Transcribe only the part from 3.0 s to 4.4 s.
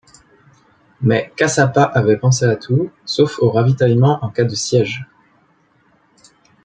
sauf au ravitaillement en